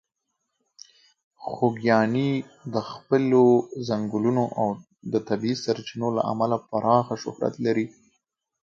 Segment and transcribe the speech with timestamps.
[1.51, 2.31] خوږیاڼي
[2.73, 3.45] د خپلې
[3.87, 4.67] ځنګلونو او
[5.11, 7.87] د طبیعي سرچینو له امله پراخه شهرت لري.